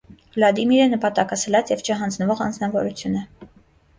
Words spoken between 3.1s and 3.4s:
է։